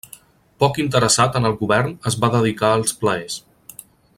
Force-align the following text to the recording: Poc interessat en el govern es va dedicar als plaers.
Poc 0.63 0.79
interessat 0.83 1.37
en 1.41 1.45
el 1.49 1.57
govern 1.59 1.93
es 2.13 2.17
va 2.25 2.31
dedicar 2.39 2.73
als 2.79 2.99
plaers. 3.03 3.37